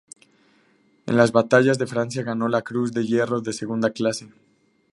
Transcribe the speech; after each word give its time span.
En 1.05 1.15
las 1.15 1.31
batallas 1.31 1.77
de 1.77 1.85
Francia 1.85 2.23
ganó 2.23 2.47
la 2.47 2.63
Cruz 2.63 2.91
de 2.91 3.05
Hierro 3.05 3.39
de 3.41 3.53
segunda 3.53 3.91
clase. 3.91 4.31